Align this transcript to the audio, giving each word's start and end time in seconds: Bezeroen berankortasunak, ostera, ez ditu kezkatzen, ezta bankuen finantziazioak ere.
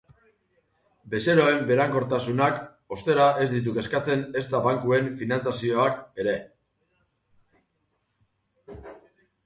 Bezeroen 1.13 1.59
berankortasunak, 1.71 2.57
ostera, 2.97 3.27
ez 3.45 3.47
ditu 3.51 3.75
kezkatzen, 3.77 4.25
ezta 4.43 4.63
bankuen 4.69 5.13
finantziazioak 5.21 6.03
ere. 6.25 6.37